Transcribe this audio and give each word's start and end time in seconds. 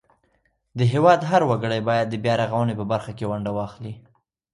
د 0.77 0.79
هیواد 0.93 1.19
هر 1.31 1.41
وګړی 1.49 1.79
باید 1.89 2.07
د 2.09 2.15
بیارغونې 2.23 2.73
په 2.79 2.85
برخه 2.91 3.11
کې 3.17 3.29
ونډه 3.31 3.51
واخلي. 3.57 3.93